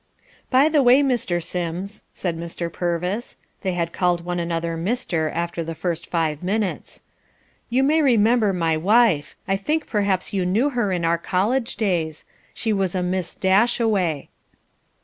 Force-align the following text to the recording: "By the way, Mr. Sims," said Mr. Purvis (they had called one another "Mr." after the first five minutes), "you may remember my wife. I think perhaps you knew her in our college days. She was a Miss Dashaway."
"By 0.49 0.67
the 0.67 0.81
way, 0.81 1.03
Mr. 1.03 1.43
Sims," 1.43 2.01
said 2.11 2.35
Mr. 2.35 2.73
Purvis 2.73 3.35
(they 3.61 3.73
had 3.73 3.93
called 3.93 4.25
one 4.25 4.39
another 4.39 4.75
"Mr." 4.75 5.31
after 5.31 5.63
the 5.63 5.75
first 5.75 6.07
five 6.07 6.41
minutes), 6.41 7.03
"you 7.69 7.83
may 7.83 8.01
remember 8.01 8.51
my 8.51 8.75
wife. 8.75 9.35
I 9.47 9.57
think 9.57 9.85
perhaps 9.85 10.33
you 10.33 10.43
knew 10.43 10.71
her 10.71 10.91
in 10.91 11.05
our 11.05 11.19
college 11.19 11.75
days. 11.75 12.25
She 12.55 12.73
was 12.73 12.95
a 12.95 13.03
Miss 13.03 13.35
Dashaway." 13.35 14.29